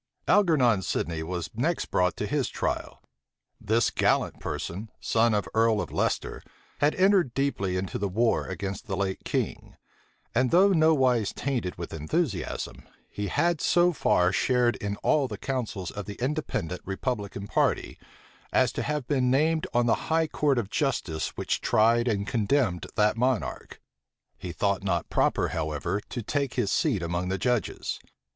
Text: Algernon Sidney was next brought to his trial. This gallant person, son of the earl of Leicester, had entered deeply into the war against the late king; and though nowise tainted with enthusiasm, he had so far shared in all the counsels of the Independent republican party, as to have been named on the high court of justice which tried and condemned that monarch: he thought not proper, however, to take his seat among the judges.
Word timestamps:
Algernon 0.27 0.81
Sidney 0.81 1.21
was 1.21 1.51
next 1.53 1.91
brought 1.91 2.17
to 2.17 2.25
his 2.25 2.49
trial. 2.49 3.03
This 3.59 3.91
gallant 3.91 4.39
person, 4.39 4.89
son 4.99 5.35
of 5.35 5.43
the 5.43 5.51
earl 5.53 5.79
of 5.79 5.91
Leicester, 5.91 6.41
had 6.79 6.95
entered 6.95 7.35
deeply 7.35 7.77
into 7.77 7.99
the 7.99 8.07
war 8.09 8.47
against 8.47 8.87
the 8.87 8.97
late 8.97 9.23
king; 9.23 9.75
and 10.33 10.49
though 10.49 10.69
nowise 10.69 11.31
tainted 11.33 11.75
with 11.77 11.93
enthusiasm, 11.93 12.81
he 13.11 13.27
had 13.27 13.61
so 13.61 13.93
far 13.93 14.31
shared 14.31 14.75
in 14.77 14.95
all 15.03 15.27
the 15.27 15.37
counsels 15.37 15.91
of 15.91 16.05
the 16.05 16.15
Independent 16.15 16.81
republican 16.83 17.45
party, 17.45 17.99
as 18.51 18.71
to 18.71 18.81
have 18.81 19.05
been 19.07 19.29
named 19.29 19.67
on 19.71 19.85
the 19.85 20.09
high 20.09 20.25
court 20.25 20.57
of 20.57 20.71
justice 20.71 21.27
which 21.37 21.61
tried 21.61 22.07
and 22.07 22.25
condemned 22.25 22.87
that 22.95 23.15
monarch: 23.17 23.79
he 24.35 24.51
thought 24.51 24.83
not 24.83 25.11
proper, 25.11 25.49
however, 25.49 26.01
to 26.09 26.23
take 26.23 26.55
his 26.55 26.71
seat 26.71 27.03
among 27.03 27.29
the 27.29 27.37
judges. 27.37 27.99